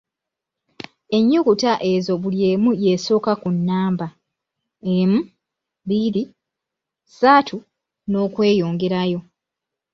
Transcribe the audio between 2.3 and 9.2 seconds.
emu y’esooka ku nnamba, emu, bbiri, ssatu, n’okweyongerayo.